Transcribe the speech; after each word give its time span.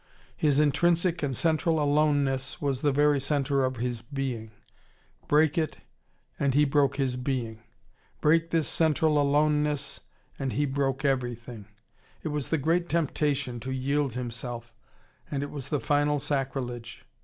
His 0.35 0.59
intrinsic 0.59 1.21
and 1.21 1.37
central 1.37 1.79
aloneness 1.79 2.59
was 2.59 2.81
the 2.81 2.91
very 2.91 3.19
centre 3.21 3.63
of 3.63 3.75
his 3.77 4.01
being. 4.01 4.49
Break 5.27 5.59
it, 5.59 5.77
and 6.39 6.55
he 6.55 6.65
broke 6.65 6.95
his 6.95 7.17
being. 7.17 7.61
Break 8.19 8.49
this 8.49 8.67
central 8.67 9.21
aloneness, 9.21 9.99
and 10.39 10.53
he 10.53 10.65
broke 10.65 11.05
everything. 11.05 11.67
It 12.23 12.29
was 12.29 12.49
the 12.49 12.57
great 12.57 12.89
temptation, 12.89 13.59
to 13.59 13.71
yield 13.71 14.13
himself: 14.15 14.73
and 15.29 15.43
it 15.43 15.51
was 15.51 15.69
the 15.69 15.79
final 15.79 16.17
sacrilege. 16.17 17.05